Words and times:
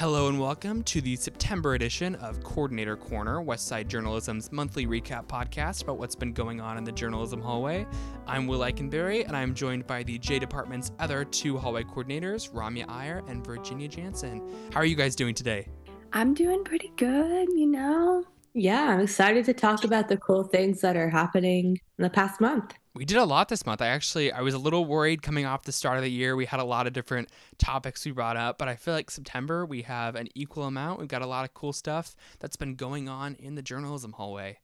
Hello 0.00 0.28
and 0.28 0.40
welcome 0.40 0.82
to 0.84 1.02
the 1.02 1.14
September 1.14 1.74
edition 1.74 2.14
of 2.14 2.42
Coordinator 2.42 2.96
Corner, 2.96 3.42
Westside 3.42 3.86
Journalism's 3.86 4.50
monthly 4.50 4.86
recap 4.86 5.26
podcast 5.26 5.82
about 5.82 5.98
what's 5.98 6.14
been 6.14 6.32
going 6.32 6.58
on 6.58 6.78
in 6.78 6.84
the 6.84 6.90
journalism 6.90 7.38
hallway. 7.42 7.86
I'm 8.26 8.46
Will 8.46 8.60
Eikenbary, 8.60 9.26
and 9.26 9.36
I'm 9.36 9.54
joined 9.54 9.86
by 9.86 10.02
the 10.02 10.18
J 10.18 10.38
Department's 10.38 10.90
other 11.00 11.26
two 11.26 11.58
hallway 11.58 11.84
coordinators, 11.84 12.50
Ramya 12.50 12.88
Iyer 12.88 13.22
and 13.28 13.44
Virginia 13.44 13.88
Jansen. 13.88 14.40
How 14.72 14.80
are 14.80 14.86
you 14.86 14.96
guys 14.96 15.14
doing 15.14 15.34
today? 15.34 15.68
I'm 16.14 16.32
doing 16.32 16.64
pretty 16.64 16.92
good, 16.96 17.50
you 17.50 17.66
know. 17.66 18.24
Yeah, 18.54 18.94
I'm 18.94 19.00
excited 19.00 19.44
to 19.44 19.52
talk 19.52 19.84
about 19.84 20.08
the 20.08 20.16
cool 20.16 20.44
things 20.44 20.80
that 20.80 20.96
are 20.96 21.10
happening 21.10 21.78
in 21.98 22.02
the 22.02 22.08
past 22.08 22.40
month. 22.40 22.72
We 22.92 23.04
did 23.04 23.18
a 23.18 23.24
lot 23.24 23.48
this 23.48 23.64
month. 23.64 23.80
I 23.80 23.86
actually 23.86 24.32
I 24.32 24.40
was 24.40 24.54
a 24.54 24.58
little 24.58 24.84
worried 24.84 25.22
coming 25.22 25.46
off 25.46 25.62
the 25.62 25.70
start 25.70 25.96
of 25.98 26.02
the 26.02 26.10
year. 26.10 26.34
We 26.34 26.46
had 26.46 26.58
a 26.58 26.64
lot 26.64 26.88
of 26.88 26.92
different 26.92 27.28
topics 27.56 28.04
we 28.04 28.10
brought 28.10 28.36
up, 28.36 28.58
but 28.58 28.66
I 28.66 28.74
feel 28.74 28.94
like 28.94 29.10
September 29.12 29.64
we 29.64 29.82
have 29.82 30.16
an 30.16 30.28
equal 30.34 30.64
amount. 30.64 30.98
We've 30.98 31.08
got 31.08 31.22
a 31.22 31.26
lot 31.26 31.44
of 31.44 31.54
cool 31.54 31.72
stuff 31.72 32.16
that's 32.40 32.56
been 32.56 32.74
going 32.74 33.08
on 33.08 33.36
in 33.36 33.54
the 33.54 33.62
journalism 33.62 34.12
hallway. 34.12 34.58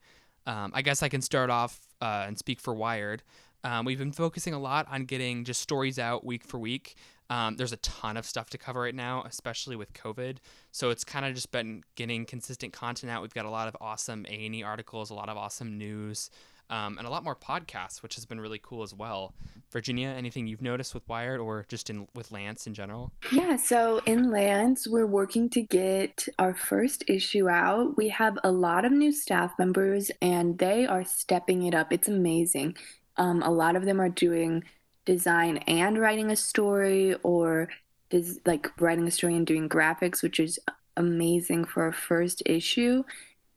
Um, 0.45 0.73
I 0.75 0.83
guess 0.83 1.05
I 1.05 1.09
can 1.09 1.23
start 1.23 1.51
off 1.51 1.81
uh, 2.01 2.25
and 2.27 2.37
speak 2.37 2.61
for 2.61 2.75
Wired. 2.75 3.23
Um, 3.63 3.85
we've 3.85 3.99
been 3.99 4.13
focusing 4.13 4.55
a 4.55 4.59
lot 4.59 4.87
on 4.91 5.05
getting 5.05 5.45
just 5.45 5.61
stories 5.61 5.99
out 5.99 6.25
week 6.25 6.45
for 6.45 6.59
week. 6.59 6.97
Um, 7.29 7.57
there's 7.57 7.73
a 7.73 7.79
ton 7.79 8.17
of 8.17 8.25
stuff 8.25 8.51
to 8.51 8.59
cover 8.59 8.81
right 8.81 8.95
now, 8.95 9.25
especially 9.27 9.77
with 9.77 9.93
COVID. 9.93 10.39
So 10.71 10.91
it's 10.91 11.05
kind 11.05 11.27
of 11.27 11.35
just 11.35 11.51
been 11.51 11.83
getting 11.97 12.25
consistent 12.25 12.73
content 12.73 13.11
out. 13.11 13.23
We've 13.23 13.35
got 13.35 13.47
a 13.47 13.51
lot 13.51 13.69
of 13.69 13.77
awesome 13.81 14.27
A&E 14.29 14.63
articles, 14.63 15.11
a 15.11 15.15
lot 15.15 15.29
of 15.29 15.37
awesome 15.37 15.77
news, 15.77 16.31
um, 16.71 16.99
and 16.99 17.07
a 17.07 17.11
lot 17.11 17.25
more 17.25 17.37
podcasts, 17.37 18.03
which 18.03 18.15
has 18.17 18.25
been 18.25 18.41
really 18.41 18.61
cool 18.63 18.83
as 18.83 18.95
well. 18.95 19.35
Virginia, 19.73 20.09
anything 20.09 20.47
you've 20.47 20.63
noticed 20.63 20.95
with 20.95 21.09
Wired 21.09 21.41
or 21.41 21.65
just 21.69 21.91
in 21.91 22.09
with 22.15 22.33
Lance 22.33 22.67
in 22.67 22.75
general? 22.75 23.13
Yeah, 23.33 23.57
so 23.57 24.01
in 24.07 24.31
Lance, 24.31 24.87
we're 24.87 25.07
working 25.07 25.49
to 25.51 25.63
get 25.63 26.29
our 26.39 26.55
first 26.55 27.05
issue 27.09 27.49
out. 27.49 27.97
We 27.97 28.09
have 28.09 28.39
a 28.43 28.51
lot 28.51 28.85
of 28.85 28.93
new 28.93 29.13
staff 29.13 29.53
members, 29.59 30.11
and 30.23 30.59
they 30.59 30.87
are 30.87 31.05
stepping 31.05 31.65
it 31.65 31.75
up. 31.75 31.93
It's 31.93 32.09
amazing. 32.09 32.77
Um, 33.17 33.43
a 33.43 33.51
lot 33.51 33.77
of 33.77 33.85
them 33.85 34.01
are 34.01 34.09
doing 34.09 34.65
design 35.07 35.57
and 35.67 35.99
writing 35.99 36.31
a 36.31 36.37
story 36.37 37.15
or 37.23 37.69
like 38.45 38.71
writing 38.81 39.07
a 39.07 39.11
story 39.11 39.35
and 39.35 39.47
doing 39.47 39.69
graphics 39.69 40.23
which 40.23 40.39
is 40.39 40.59
amazing 40.97 41.65
for 41.65 41.87
a 41.87 41.93
first 41.93 42.43
issue 42.47 43.03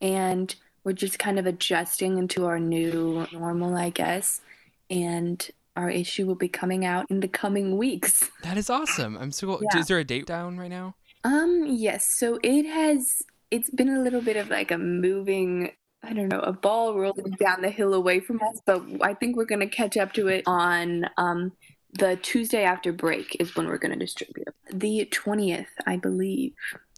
and 0.02 0.56
we're 0.84 0.94
just 0.94 1.20
kind 1.20 1.38
of 1.38 1.46
adjusting 1.46 2.18
into 2.18 2.46
our 2.46 2.60
new 2.60 3.28
normal 3.34 3.76
i 3.76 3.90
guess 3.90 4.42
and 4.90 5.52
our 5.76 5.90
issue 5.90 6.26
will 6.26 6.36
be 6.36 6.50
coming 6.50 6.86
out 6.86 7.06
in 7.10 7.20
the 7.20 7.28
coming 7.28 7.78
weeks 7.78 8.30
That 8.44 8.58
is 8.58 8.70
awesome. 8.70 9.16
I'm 9.18 9.32
so 9.32 9.48
cool. 9.48 9.62
Yeah. 9.74 9.80
Is 9.80 9.88
there 9.88 10.00
a 10.00 10.04
date 10.04 10.26
down 10.26 10.58
right 10.58 10.70
now? 10.70 10.96
um 11.26 11.66
yes 11.68 12.10
so 12.10 12.40
it 12.44 12.66
has 12.66 13.22
it's 13.52 13.70
been 13.70 13.90
a 13.90 14.00
little 14.00 14.22
bit 14.22 14.38
of 14.38 14.50
like 14.50 14.72
a 14.72 14.78
moving 14.78 15.72
I 16.02 16.14
don't 16.14 16.30
know, 16.30 16.40
a 16.40 16.54
ball 16.54 16.98
rolling 16.98 17.32
down 17.32 17.62
the 17.62 17.70
hill 17.70 17.94
away 17.94 18.20
from 18.20 18.42
us, 18.42 18.62
but 18.66 18.84
I 19.02 19.14
think 19.14 19.36
we're 19.36 19.46
going 19.46 19.60
to 19.60 19.68
catch 19.68 19.98
up 19.98 20.14
to 20.14 20.28
it 20.28 20.44
on 20.46 21.06
um, 21.18 21.52
the 21.94 22.16
Tuesday 22.16 22.64
after 22.64 22.94
break 22.94 23.36
is 23.40 23.56
when 23.56 23.68
we're 23.68 23.78
going 23.78 23.92
to 23.92 24.00
distribute. 24.00 24.48
The 24.72 25.10
20th, 25.12 25.68
I 25.86 25.98
believe. 25.98 26.54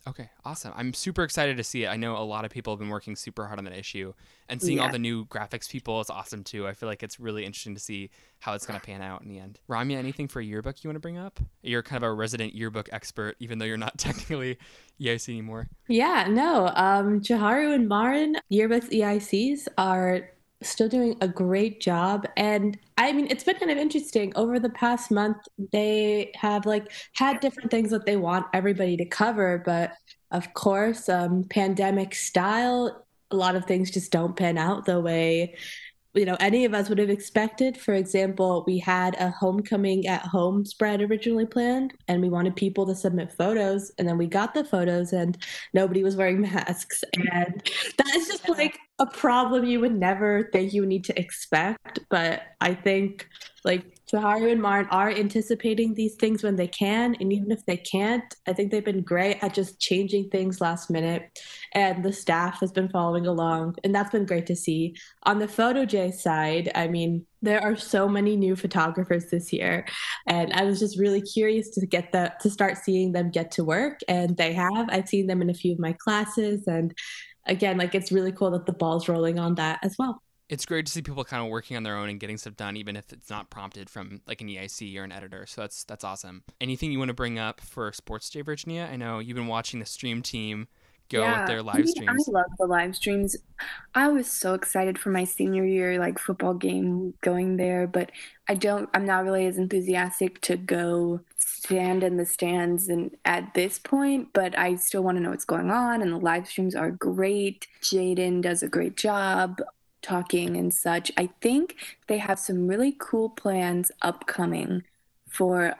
Okay, 0.08 0.30
awesome. 0.44 0.74
I'm 0.76 0.94
super 0.94 1.24
excited 1.24 1.58
to 1.58 1.64
see 1.64 1.84
it. 1.84 1.88
I 1.88 1.96
know 1.96 2.18
a 2.18 2.24
lot 2.26 2.44
of 2.44 2.50
people 2.52 2.74
have 2.74 2.80
been 2.80 2.90
working 2.90 3.16
super 3.16 3.46
hard 3.46 3.60
on 3.60 3.66
that 3.66 3.78
issue, 3.78 4.14
and 4.50 4.60
seeing 4.60 4.80
all 4.80 4.90
the 4.90 4.98
new 4.98 5.26
graphics 5.26 5.70
people 5.70 6.02
is 6.02 6.10
awesome 6.10 6.44
too. 6.44 6.68
I 6.68 6.74
feel 6.74 6.90
like 6.90 7.04
it's 7.04 7.20
really 7.20 7.46
interesting 7.46 7.76
to 7.76 7.80
see 7.80 8.10
how 8.40 8.54
it's 8.54 8.66
going 8.66 8.80
to 8.80 8.86
pan 8.86 9.02
out 9.04 9.22
in 9.22 9.30
the 9.30 9.38
end. 9.38 9.60
Ramya, 9.70 9.98
anything 9.98 10.28
for 10.28 10.40
a 10.40 10.44
yearbook 10.44 10.84
you 10.84 10.90
want 10.90 10.96
to 10.96 11.02
bring 11.02 11.20
up? 11.20 11.40
You're 11.62 11.84
kind 11.84 12.04
of 12.04 12.10
a 12.10 12.14
resident 12.14 12.56
yearbook 12.56 12.90
expert, 12.92 13.36
even 13.40 13.60
though 13.60 13.66
you're 13.66 13.78
not 13.78 13.98
technically 13.98 14.58
EIC 15.00 15.30
anymore. 15.30 15.70
Yeah, 15.88 16.28
no, 16.30 16.72
um, 16.76 17.22
Jaharu 17.22 17.76
and 17.76 17.88
Marin, 17.88 18.38
yearbooks 18.52 18.90
EICs, 18.90 19.68
are 19.78 20.32
still 20.62 20.90
doing 20.90 21.18
a 21.22 21.28
great 21.28 21.82
job. 21.82 22.28
And 22.38 22.78
I 22.98 23.12
mean, 23.12 23.28
it's 23.30 23.44
been 23.44 23.56
kind 23.56 23.72
of 23.72 23.78
interesting. 23.78 24.32
Over 24.36 24.60
the 24.60 24.70
past 24.70 25.12
month, 25.12 25.38
they 25.72 26.32
have 26.36 26.66
like 26.66 26.92
had 27.14 27.40
different 27.40 27.72
things 27.72 27.90
that 27.92 28.06
they 28.06 28.18
want 28.18 28.46
everybody 28.54 28.98
to 28.98 29.06
cover. 29.06 29.62
But 29.66 29.94
of 30.32 30.54
course, 30.54 31.10
um, 31.10 31.46
pandemic 31.50 32.16
style, 32.16 33.06
a 33.32 33.36
lot 33.36 33.56
of 33.56 33.66
things 33.66 33.92
just 33.92 34.12
don't 34.12 34.36
pan 34.36 34.58
out 34.58 34.86
the 34.86 35.00
way 35.00 35.56
you 36.14 36.26
know 36.26 36.36
any 36.40 36.66
of 36.66 36.74
us 36.74 36.90
would 36.90 36.98
have 36.98 37.10
expected 37.10 37.78
for 37.78 37.94
example 37.94 38.64
we 38.68 38.78
had 38.78 39.16
a 39.20 39.30
homecoming 39.30 40.08
at 40.08 40.22
home 40.22 40.66
spread 40.66 41.02
originally 41.02 41.46
planned 41.46 41.94
and 42.08 42.22
we 42.22 42.30
wanted 42.30 42.56
people 42.56 42.86
to 42.86 42.96
submit 42.96 43.32
photos 43.32 43.92
and 43.98 44.08
then 44.08 44.18
we 44.18 44.28
got 44.28 44.54
the 44.54 44.64
photos 44.64 45.14
and 45.14 45.38
nobody 45.74 46.04
was 46.04 46.16
wearing 46.16 46.42
masks 46.54 47.04
and 47.14 47.62
that 47.98 48.16
is 48.16 48.28
just 48.28 48.48
like 48.50 48.78
a 49.02 49.06
problem 49.08 49.66
you 49.66 49.80
would 49.80 49.98
never 49.98 50.50
think 50.54 50.74
you 50.74 50.86
need 50.86 51.04
to 51.04 51.20
expect 51.20 52.00
but 52.10 52.44
i 52.62 52.74
think 52.74 53.28
like 53.66 53.86
Jaharu 54.12 54.52
and 54.52 54.62
Martin 54.62 54.90
are 54.92 55.10
anticipating 55.10 55.94
these 55.94 56.16
things 56.16 56.44
when 56.44 56.58
they 56.58 56.68
can, 56.68 57.16
and 57.20 57.32
even 57.32 57.50
if 57.52 57.66
they 57.66 57.78
can't, 57.78 58.24
I 58.46 58.52
think 58.52 58.72
they've 58.72 58.84
been 58.84 59.04
great 59.04 59.42
at 59.42 59.54
just 59.54 59.80
changing 59.80 60.30
things 60.30 60.60
last 60.60 60.90
minute. 60.90 61.40
And 61.74 62.04
the 62.04 62.12
staff 62.12 62.60
has 62.60 62.72
been 62.72 62.90
following 62.90 63.26
along, 63.26 63.78
and 63.84 63.96
that's 63.96 64.10
been 64.10 64.26
great 64.26 64.48
to 64.48 64.56
see. 64.56 64.96
On 65.24 65.40
the 65.40 65.48
Photo 65.48 65.86
J 65.86 66.12
side, 66.12 66.72
I 66.76 66.88
mean, 66.88 67.26
there 67.42 67.64
are 67.64 67.78
so 67.78 68.10
many 68.10 68.36
new 68.36 68.56
photographers 68.56 69.30
this 69.32 69.54
year, 69.54 69.86
and 70.28 70.52
I 70.54 70.66
was 70.66 70.80
just 70.80 71.00
really 71.00 71.22
curious 71.22 71.70
to 71.70 71.86
get 71.86 72.12
the 72.12 72.34
to 72.42 72.50
start 72.50 72.78
seeing 72.78 73.14
them 73.14 73.32
get 73.32 73.52
to 73.52 73.64
work, 73.64 74.00
and 74.10 74.36
they 74.36 74.52
have. 74.54 74.90
I've 74.90 75.08
seen 75.08 75.28
them 75.28 75.42
in 75.42 75.50
a 75.50 75.54
few 75.54 75.72
of 75.72 75.80
my 75.80 75.94
classes, 75.94 76.68
and 76.68 76.94
again, 77.46 77.78
like 77.78 77.96
it's 77.96 78.12
really 78.12 78.32
cool 78.32 78.52
that 78.52 78.66
the 78.66 78.74
ball's 78.74 79.08
rolling 79.08 79.40
on 79.40 79.56
that 79.56 79.80
as 79.84 79.96
well. 79.98 80.22
It's 80.50 80.66
great 80.66 80.86
to 80.86 80.92
see 80.92 81.02
people 81.02 81.24
kind 81.24 81.42
of 81.42 81.50
working 81.50 81.78
on 81.78 81.84
their 81.84 81.96
own 81.96 82.10
and 82.10 82.20
getting 82.20 82.38
stuff 82.38 82.58
done, 82.58 82.76
even 82.76 82.98
if 82.98 83.14
it's 83.14 83.30
not 83.30 83.50
prompted 83.50 83.90
from 83.90 84.20
like 84.28 84.42
an 84.42 84.50
EIC 84.50 84.98
or 84.98 85.04
an 85.04 85.12
editor. 85.14 85.46
So 85.46 85.62
that's 85.62 85.86
that's 85.86 86.04
awesome. 86.04 86.44
Anything 86.60 86.92
you 86.92 87.00
want 87.00 87.10
to 87.10 87.14
bring 87.14 87.40
up 87.40 87.62
for 87.62 87.94
Sports 87.94 88.30
Day, 88.30 88.42
Virginia? 88.42 88.90
I 88.92 88.98
know 88.98 89.20
you've 89.20 89.38
been 89.38 89.48
watching 89.48 89.80
the 89.80 89.86
stream 89.86 90.22
team 90.22 90.68
go 91.12 91.26
with 91.26 91.48
their 91.48 91.62
live 91.62 91.88
streams. 91.88 92.28
I 92.28 92.32
love 92.32 92.46
the 92.58 92.66
live 92.66 92.96
streams. 92.96 93.36
I 93.94 94.08
was 94.08 94.28
so 94.28 94.54
excited 94.54 94.98
for 94.98 95.10
my 95.10 95.24
senior 95.24 95.66
year, 95.66 96.00
like 96.00 96.18
football 96.18 96.54
game 96.54 97.14
going 97.22 97.58
there, 97.58 97.88
but 97.88 98.12
I 98.48 98.56
don't, 98.56 98.90
I'm 98.94 99.06
not 99.06 99.24
really 99.24 99.46
as 99.46 99.58
enthusiastic 99.58 100.42
to 100.42 100.58
go 100.58 101.22
stand 101.38 102.04
in 102.04 102.18
the 102.18 102.26
stands 102.26 102.90
and 102.90 103.16
at 103.26 103.54
this 103.54 103.78
point, 103.78 104.30
but 104.34 104.58
I 104.58 104.76
still 104.76 105.04
want 105.04 105.18
to 105.18 105.24
know 105.24 105.30
what's 105.30 105.46
going 105.46 105.70
on. 105.70 106.02
And 106.02 106.12
the 106.12 106.18
live 106.18 106.48
streams 106.48 106.76
are 106.76 106.92
great. 106.92 107.68
Jaden 107.82 108.42
does 108.42 108.64
a 108.64 108.70
great 108.70 108.98
job 108.98 109.62
talking 110.02 110.58
and 110.58 110.74
such. 110.74 111.12
I 111.18 111.30
think 111.42 111.76
they 112.08 112.18
have 112.18 112.40
some 112.40 112.68
really 112.68 112.96
cool 112.98 113.30
plans 113.30 113.92
upcoming 114.02 114.84
for 115.30 115.76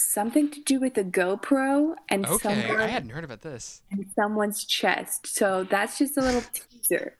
something 0.00 0.50
to 0.50 0.60
do 0.62 0.80
with 0.80 0.96
a 0.98 1.04
GoPro 1.04 1.94
and 2.08 2.26
Okay, 2.26 2.42
someone 2.62 2.80
I 2.80 2.86
hadn't 2.88 3.10
heard 3.10 3.24
about 3.24 3.42
this. 3.42 3.82
in 3.90 4.06
someone's 4.14 4.64
chest. 4.64 5.26
So 5.26 5.64
that's 5.64 5.98
just 5.98 6.16
a 6.16 6.20
little 6.20 6.42
teaser. 6.52 7.16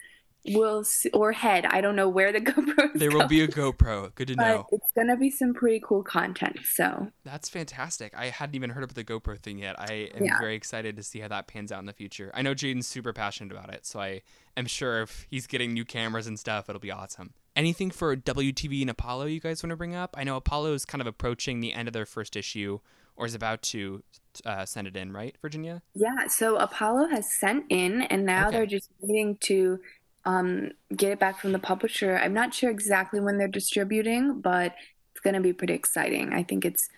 We'll 0.53 0.85
see, 0.85 1.11
or 1.11 1.33
head. 1.33 1.67
I 1.67 1.83
don't 1.83 1.97
know 1.97 2.09
where 2.09 2.33
the 2.33 2.41
GoPro 2.41 2.95
is 2.95 2.99
There 3.01 3.11
will 3.11 3.29
be 3.29 3.43
a 3.43 3.49
GoPro. 3.49 4.15
Good 4.15 4.29
to 4.29 4.37
but 4.37 4.43
know. 4.49 4.67
it's 4.73 4.91
gonna 4.97 5.17
be 5.19 5.31
some 5.31 5.53
pretty 5.53 5.83
cool 5.85 6.03
content. 6.03 6.59
So 6.73 7.09
That's 7.25 7.51
fantastic. 7.51 8.15
I 8.17 8.27
hadn't 8.31 8.55
even 8.55 8.71
heard 8.71 8.83
about 8.83 8.95
the 8.97 9.05
GoPro 9.05 9.39
thing 9.39 9.59
yet. 9.59 9.79
I 9.79 10.09
am 10.15 10.25
Yeah. 10.25 10.39
very 10.39 10.55
excited 10.55 10.97
to 10.97 11.03
see 11.03 11.21
how 11.21 11.29
that 11.29 11.47
pans 11.47 11.71
out 11.71 11.81
in 11.81 11.85
the 11.87 11.93
future. 11.93 12.31
I 12.33 12.41
know 12.41 12.55
Jaden's 12.55 12.87
super 12.87 13.13
passionate 13.13 13.53
about 13.53 13.73
it, 13.75 13.85
so 13.85 14.01
I 14.01 14.23
am 14.57 14.65
sure 14.65 15.03
if 15.03 15.27
he's 15.29 15.47
getting 15.47 15.75
new 15.75 15.85
cameras 15.85 16.27
and 16.27 16.39
stuff, 16.39 16.71
it'll 16.71 16.81
be 16.81 16.91
awesome. 16.91 17.35
Anything 17.57 17.91
for 17.91 18.17
WTV 18.17 18.81
and 18.83 18.91
Apollo 18.91 19.27
you 19.27 19.41
guys 19.41 19.63
want 19.63 19.71
to 19.71 19.77
bring 19.77 19.95
up? 19.95 20.15
I 20.17 20.25
know 20.25 20.37
Apollo 20.37 20.75
is 20.75 20.85
kind 20.85 21.01
of 21.01 21.07
approaching 21.07 21.61
the 21.61 21.73
end 21.73 21.89
of 21.89 21.93
their 21.95 22.07
first 22.07 22.37
issue 22.37 22.79
or 23.17 23.27
is 23.27 23.35
about 23.35 23.61
to 23.63 24.03
uh, 24.47 24.65
send 24.65 24.87
it 24.87 24.97
in, 24.97 25.13
right, 25.13 25.37
Virginia? 25.43 25.83
yeah, 25.95 26.27
so 26.29 26.57
Apollo 26.57 27.09
has 27.09 27.31
sent 27.31 27.65
in, 27.69 28.03
and 28.03 28.25
now 28.25 28.47
Okay. 28.49 28.57
they're 28.57 28.67
just 28.67 28.89
waiting 29.01 29.37
to 29.41 29.81
um, 30.25 30.71
get 30.97 31.11
it 31.13 31.19
back 31.19 31.39
from 31.41 31.53
the 31.53 31.59
publisher. 31.59 32.17
I'm 32.17 32.33
not 32.33 32.55
sure 32.55 32.71
exactly 32.71 33.21
when 33.21 33.37
they're 33.37 33.49
distributing, 33.49 34.41
but 34.41 34.75
it's 35.13 35.21
gonna 35.23 35.41
be 35.41 35.53
pretty 35.53 35.75
exciting. 35.75 36.33
I 36.33 36.45
think 36.45 36.65
it's 36.65 36.89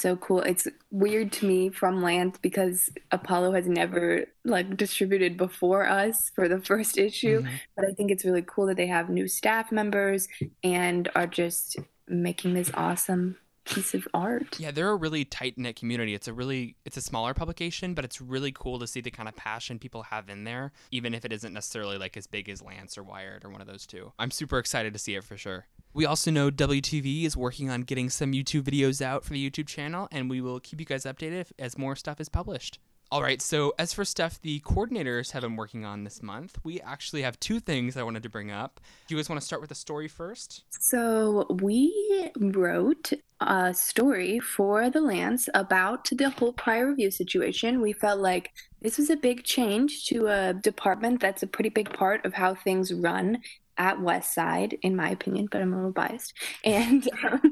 so 0.00 0.16
cool. 0.16 0.40
It's 0.40 0.66
weird 0.90 1.32
to 1.32 1.46
me 1.46 1.70
from 1.70 2.02
Lance 2.02 2.38
because 2.40 2.90
Apollo 3.10 3.52
has 3.52 3.66
never 3.66 4.26
like 4.44 4.76
distributed 4.76 5.36
before 5.36 5.86
us 5.88 6.30
for 6.34 6.48
the 6.48 6.60
first 6.70 6.98
issue. 6.98 7.42
Mhm. 7.42 7.50
but 7.76 7.84
I 7.86 7.92
think 7.92 8.10
it's 8.10 8.24
really 8.24 8.44
cool 8.46 8.66
that 8.66 8.76
they 8.76 8.86
have 8.86 9.08
new 9.08 9.28
staff 9.28 9.72
members 9.72 10.28
and 10.62 11.08
are 11.14 11.26
just 11.26 11.76
making 12.08 12.54
this 12.54 12.70
awesome 12.74 13.36
piece 13.64 13.94
of 13.94 14.06
art. 14.14 14.60
Yeah, 14.60 14.70
they're 14.70 14.90
a 14.90 14.94
really 14.96 15.24
tight 15.24 15.58
knit 15.58 15.74
community. 15.74 16.14
It's 16.14 16.28
a 16.28 16.32
really 16.32 16.76
it's 16.84 16.96
a 16.96 17.00
smaller 17.02 17.34
publication, 17.34 17.94
but 17.94 18.04
it's 18.04 18.20
really 18.20 18.52
cool 18.52 18.78
to 18.78 18.86
see 18.86 19.00
the 19.00 19.10
kind 19.10 19.28
of 19.28 19.34
passion 19.34 19.80
people 19.80 20.04
have 20.04 20.28
in 20.28 20.44
there, 20.44 20.70
even 20.92 21.14
if 21.14 21.24
it 21.24 21.32
isn't 21.32 21.52
necessarily 21.52 21.98
like 21.98 22.16
as 22.16 22.28
big 22.28 22.48
as 22.48 22.62
Lance 22.62 22.96
or 22.96 23.02
Wired 23.02 23.44
or 23.44 23.50
one 23.50 23.60
of 23.60 23.66
those 23.66 23.84
two. 23.84 24.12
I'm 24.20 24.30
super 24.30 24.58
excited 24.60 24.92
to 24.92 25.00
see 25.00 25.16
it 25.16 25.24
for 25.24 25.36
sure. 25.36 25.66
We 25.96 26.04
also 26.04 26.30
know 26.30 26.50
WTV 26.50 27.24
is 27.24 27.38
working 27.38 27.70
on 27.70 27.80
getting 27.80 28.10
some 28.10 28.32
YouTube 28.32 28.64
videos 28.64 29.00
out 29.00 29.24
for 29.24 29.32
the 29.32 29.50
YouTube 29.50 29.66
channel, 29.66 30.08
and 30.12 30.28
we 30.28 30.42
will 30.42 30.60
keep 30.60 30.78
you 30.78 30.84
guys 30.84 31.04
updated 31.04 31.40
if, 31.40 31.52
as 31.58 31.78
more 31.78 31.96
stuff 31.96 32.20
is 32.20 32.28
published. 32.28 32.78
All 33.10 33.22
right, 33.22 33.40
so 33.40 33.72
as 33.78 33.94
for 33.94 34.04
stuff 34.04 34.38
the 34.42 34.60
coordinators 34.60 35.30
have 35.30 35.40
been 35.40 35.56
working 35.56 35.86
on 35.86 36.04
this 36.04 36.22
month, 36.22 36.58
we 36.62 36.82
actually 36.82 37.22
have 37.22 37.40
two 37.40 37.60
things 37.60 37.96
I 37.96 38.02
wanted 38.02 38.24
to 38.24 38.28
bring 38.28 38.50
up. 38.50 38.78
Do 39.06 39.14
you 39.14 39.18
guys 39.18 39.30
want 39.30 39.40
to 39.40 39.46
start 39.46 39.62
with 39.62 39.70
the 39.70 39.74
story 39.74 40.06
first? 40.06 40.64
So, 40.68 41.46
we 41.62 42.30
wrote 42.38 43.14
a 43.40 43.72
story 43.72 44.38
for 44.38 44.90
the 44.90 45.00
Lance 45.00 45.48
about 45.54 46.10
the 46.12 46.28
whole 46.28 46.52
prior 46.52 46.90
review 46.90 47.10
situation. 47.10 47.80
We 47.80 47.94
felt 47.94 48.20
like 48.20 48.52
this 48.82 48.98
was 48.98 49.08
a 49.08 49.16
big 49.16 49.44
change 49.44 50.04
to 50.08 50.26
a 50.26 50.52
department 50.52 51.22
that's 51.22 51.42
a 51.42 51.46
pretty 51.46 51.70
big 51.70 51.90
part 51.94 52.26
of 52.26 52.34
how 52.34 52.54
things 52.54 52.92
run 52.92 53.38
at 53.78 53.98
Westside, 53.98 54.78
in 54.82 54.96
my 54.96 55.10
opinion, 55.10 55.48
but 55.50 55.60
I'm 55.60 55.72
a 55.72 55.76
little 55.76 55.92
biased. 55.92 56.34
And 56.64 57.08
um, 57.24 57.50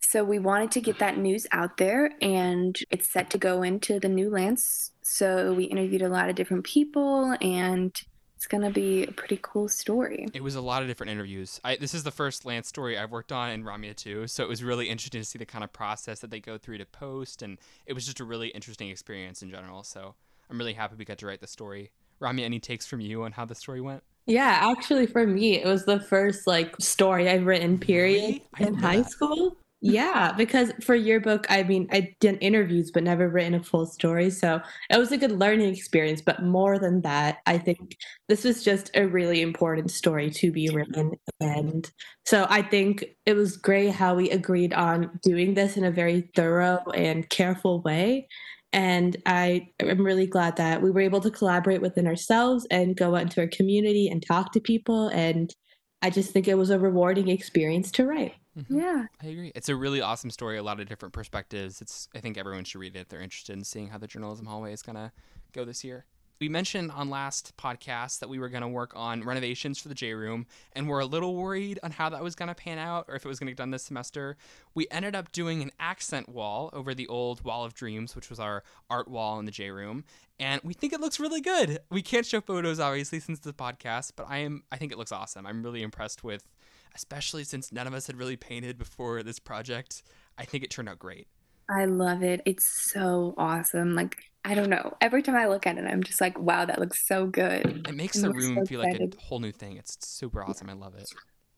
so 0.00 0.24
we 0.24 0.38
wanted 0.38 0.70
to 0.72 0.80
get 0.80 0.98
that 0.98 1.16
news 1.16 1.46
out 1.52 1.76
there, 1.78 2.12
and 2.20 2.78
it's 2.90 3.08
set 3.08 3.30
to 3.30 3.38
go 3.38 3.62
into 3.62 3.98
the 3.98 4.08
new 4.08 4.30
Lance. 4.30 4.92
So 5.02 5.52
we 5.54 5.64
interviewed 5.64 6.02
a 6.02 6.08
lot 6.08 6.28
of 6.28 6.34
different 6.34 6.64
people, 6.64 7.36
and 7.40 7.98
it's 8.36 8.46
gonna 8.46 8.70
be 8.70 9.04
a 9.04 9.12
pretty 9.12 9.38
cool 9.40 9.68
story. 9.68 10.26
It 10.34 10.42
was 10.42 10.54
a 10.54 10.60
lot 10.60 10.82
of 10.82 10.88
different 10.88 11.12
interviews. 11.12 11.60
I, 11.64 11.76
this 11.76 11.94
is 11.94 12.02
the 12.02 12.10
first 12.10 12.44
Lance 12.44 12.68
story 12.68 12.98
I've 12.98 13.10
worked 13.10 13.32
on 13.32 13.50
in 13.50 13.64
Ramya 13.64 13.96
too, 13.96 14.26
so 14.26 14.42
it 14.42 14.48
was 14.48 14.62
really 14.62 14.88
interesting 14.88 15.20
to 15.20 15.24
see 15.24 15.38
the 15.38 15.46
kind 15.46 15.64
of 15.64 15.72
process 15.72 16.20
that 16.20 16.30
they 16.30 16.40
go 16.40 16.58
through 16.58 16.78
to 16.78 16.84
post, 16.84 17.40
and 17.40 17.58
it 17.86 17.92
was 17.92 18.04
just 18.04 18.20
a 18.20 18.24
really 18.24 18.48
interesting 18.48 18.90
experience 18.90 19.42
in 19.42 19.50
general. 19.50 19.82
So 19.82 20.14
I'm 20.50 20.58
really 20.58 20.74
happy 20.74 20.96
we 20.98 21.04
got 21.04 21.18
to 21.18 21.26
write 21.26 21.40
the 21.40 21.46
story. 21.46 21.90
Ramya, 22.20 22.42
any 22.42 22.60
takes 22.60 22.86
from 22.86 23.00
you 23.00 23.22
on 23.22 23.32
how 23.32 23.44
the 23.44 23.54
story 23.54 23.80
went? 23.80 24.02
Yeah, 24.26 24.58
actually, 24.70 25.06
for 25.06 25.26
me, 25.26 25.60
it 25.60 25.66
was 25.66 25.84
the 25.84 26.00
first 26.00 26.46
like 26.46 26.74
story 26.80 27.28
I've 27.28 27.46
written, 27.46 27.78
period, 27.78 28.40
Really? 28.58 28.68
In 28.68 28.74
high 28.74 28.98
that. 28.98 29.10
school. 29.10 29.56
Yeah, 29.84 30.32
because 30.36 30.70
for 30.80 30.94
yearbook, 30.94 31.44
I 31.50 31.64
mean, 31.64 31.88
I 31.90 32.14
did 32.20 32.38
interviews, 32.40 32.92
but 32.92 33.02
never 33.02 33.28
written 33.28 33.54
a 33.54 33.62
full 33.64 33.84
story. 33.86 34.30
So 34.30 34.60
it 34.88 34.96
was 34.96 35.10
a 35.10 35.16
good 35.18 35.32
learning 35.32 35.74
experience. 35.74 36.22
But 36.22 36.40
more 36.40 36.78
than 36.78 37.00
that, 37.02 37.38
I 37.46 37.58
think 37.58 37.96
this 38.28 38.44
was 38.44 38.62
just 38.62 38.92
a 38.94 39.06
really 39.06 39.42
important 39.42 39.90
story 39.90 40.30
to 40.30 40.52
be 40.52 40.68
written. 40.70 41.14
And 41.40 41.90
so 42.24 42.46
I 42.48 42.62
think 42.62 43.04
it 43.26 43.34
was 43.34 43.56
great 43.56 43.90
how 43.90 44.14
we 44.14 44.30
agreed 44.30 44.72
on 44.72 45.18
doing 45.20 45.54
this 45.54 45.76
in 45.76 45.82
a 45.84 45.90
very 45.90 46.30
thorough 46.36 46.78
and 46.94 47.28
careful 47.28 47.82
way. 47.82 48.28
And 48.72 49.16
I 49.26 49.68
am 49.80 50.04
really 50.04 50.26
glad 50.26 50.56
that 50.56 50.80
we 50.80 50.90
were 50.90 51.00
able 51.00 51.20
to 51.20 51.30
collaborate 51.30 51.82
within 51.82 52.06
ourselves 52.06 52.66
and 52.70 52.96
go 52.96 53.14
out 53.14 53.22
into 53.22 53.40
our 53.40 53.48
community 53.48 54.08
and 54.08 54.24
talk 54.24 54.52
to 54.52 54.60
people. 54.60 55.08
And 55.08 55.54
I 56.00 56.10
just 56.10 56.32
think 56.32 56.48
it 56.48 56.56
was 56.56 56.70
a 56.70 56.78
rewarding 56.78 57.28
experience 57.28 57.90
to 57.92 58.06
write. 58.06 58.34
Mm-hmm. 58.58 58.80
Yeah. 58.80 59.06
I 59.22 59.26
agree. 59.26 59.52
It's 59.54 59.68
a 59.68 59.76
really 59.76 60.00
awesome 60.00 60.30
story, 60.30 60.58
a 60.58 60.62
lot 60.62 60.80
of 60.80 60.88
different 60.88 61.14
perspectives. 61.14 61.80
It's 61.80 62.08
I 62.14 62.20
think 62.20 62.36
everyone 62.36 62.64
should 62.64 62.80
read 62.80 62.96
it 62.96 63.00
if 63.00 63.08
they're 63.08 63.20
interested 63.20 63.54
in 63.54 63.64
seeing 63.64 63.88
how 63.88 63.98
the 63.98 64.06
journalism 64.06 64.46
hallway 64.46 64.72
is 64.72 64.82
gonna 64.82 65.12
go 65.52 65.64
this 65.64 65.84
year. 65.84 66.04
We 66.42 66.48
mentioned 66.48 66.90
on 66.90 67.08
last 67.08 67.56
podcast 67.56 68.18
that 68.18 68.28
we 68.28 68.40
were 68.40 68.48
going 68.48 68.62
to 68.62 68.68
work 68.68 68.94
on 68.96 69.22
renovations 69.22 69.78
for 69.78 69.86
the 69.86 69.94
J 69.94 70.12
Room, 70.12 70.48
and 70.72 70.88
we're 70.88 70.98
a 70.98 71.06
little 71.06 71.36
worried 71.36 71.78
on 71.84 71.92
how 71.92 72.08
that 72.08 72.20
was 72.20 72.34
going 72.34 72.48
to 72.48 72.54
pan 72.56 72.78
out 72.78 73.04
or 73.06 73.14
if 73.14 73.24
it 73.24 73.28
was 73.28 73.38
going 73.38 73.46
to 73.46 73.52
get 73.52 73.58
done 73.58 73.70
this 73.70 73.84
semester. 73.84 74.36
We 74.74 74.88
ended 74.90 75.14
up 75.14 75.30
doing 75.30 75.62
an 75.62 75.70
accent 75.78 76.28
wall 76.28 76.68
over 76.72 76.94
the 76.94 77.06
old 77.06 77.44
Wall 77.44 77.64
of 77.64 77.74
Dreams, 77.74 78.16
which 78.16 78.28
was 78.28 78.40
our 78.40 78.64
art 78.90 79.06
wall 79.06 79.38
in 79.38 79.44
the 79.44 79.52
J 79.52 79.70
Room, 79.70 80.02
and 80.40 80.60
we 80.64 80.74
think 80.74 80.92
it 80.92 81.00
looks 81.00 81.20
really 81.20 81.40
good. 81.40 81.78
We 81.92 82.02
can't 82.02 82.26
show 82.26 82.40
photos 82.40 82.80
obviously 82.80 83.20
since 83.20 83.38
the 83.38 83.52
podcast, 83.52 84.14
but 84.16 84.26
I 84.28 84.38
am 84.38 84.64
I 84.72 84.78
think 84.78 84.90
it 84.90 84.98
looks 84.98 85.12
awesome. 85.12 85.46
I'm 85.46 85.62
really 85.62 85.84
impressed 85.84 86.24
with, 86.24 86.48
especially 86.96 87.44
since 87.44 87.70
none 87.70 87.86
of 87.86 87.94
us 87.94 88.08
had 88.08 88.18
really 88.18 88.36
painted 88.36 88.78
before 88.78 89.22
this 89.22 89.38
project. 89.38 90.02
I 90.36 90.44
think 90.44 90.64
it 90.64 90.70
turned 90.70 90.88
out 90.88 90.98
great. 90.98 91.28
I 91.70 91.84
love 91.84 92.24
it. 92.24 92.40
It's 92.44 92.66
so 92.92 93.34
awesome. 93.38 93.94
Like, 93.94 94.31
I 94.44 94.54
don't 94.54 94.70
know. 94.70 94.96
Every 95.00 95.22
time 95.22 95.36
I 95.36 95.46
look 95.46 95.66
at 95.66 95.78
it, 95.78 95.84
I'm 95.84 96.02
just 96.02 96.20
like, 96.20 96.38
wow, 96.38 96.64
that 96.64 96.80
looks 96.80 97.06
so 97.06 97.26
good. 97.26 97.86
It 97.88 97.94
makes 97.94 98.16
I'm 98.16 98.32
the 98.32 98.40
so 98.40 98.48
room 98.48 98.66
feel 98.66 98.80
like 98.80 98.98
a 99.00 99.08
whole 99.20 99.38
new 99.38 99.52
thing. 99.52 99.76
It's 99.76 99.96
super 100.06 100.42
awesome. 100.42 100.68
I 100.68 100.72
love 100.72 100.94
it. 100.96 101.08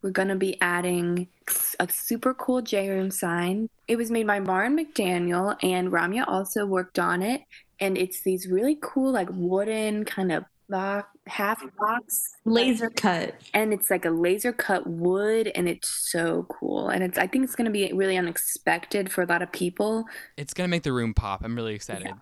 We're 0.02 0.10
going 0.10 0.28
to 0.28 0.36
be 0.36 0.60
adding 0.60 1.28
a 1.80 1.88
super 1.88 2.34
cool 2.34 2.60
J 2.60 2.90
Room 2.90 3.10
sign. 3.10 3.70
It 3.88 3.96
was 3.96 4.10
made 4.10 4.26
by 4.26 4.38
Maren 4.38 4.76
McDaniel, 4.76 5.56
and 5.62 5.90
Ramya 5.90 6.28
also 6.28 6.66
worked 6.66 6.98
on 6.98 7.22
it. 7.22 7.40
And 7.80 7.96
it's 7.96 8.20
these 8.20 8.46
really 8.46 8.76
cool, 8.82 9.10
like 9.12 9.28
wooden 9.32 10.04
kind 10.04 10.30
of 10.30 10.44
box, 10.68 11.08
half 11.26 11.62
box 11.78 12.36
Laser 12.44 12.90
cut. 12.90 13.34
and 13.54 13.72
it's 13.72 13.90
like 13.90 14.04
a 14.04 14.10
laser 14.10 14.52
cut 14.52 14.86
wood 14.86 15.50
and 15.54 15.68
it's 15.68 15.88
so 16.10 16.46
cool 16.50 16.88
and 16.88 17.02
it's 17.02 17.18
i 17.18 17.26
think 17.26 17.44
it's 17.44 17.54
going 17.54 17.64
to 17.66 17.70
be 17.70 17.90
really 17.92 18.16
unexpected 18.18 19.10
for 19.10 19.22
a 19.22 19.26
lot 19.26 19.40
of 19.42 19.50
people 19.52 20.04
It's 20.36 20.52
gonna 20.54 20.68
make 20.68 20.82
the 20.82 20.92
room 20.92 21.14
pop. 21.14 21.42
I'm 21.44 21.54
really 21.56 21.74
excited. 21.74 22.12